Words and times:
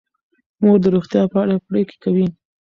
مور 0.61 0.77
د 0.83 0.85
روغتیا 0.95 1.23
په 1.31 1.37
اړه 1.43 1.55
پریکړې 1.67 1.97
کوي. 2.03 2.27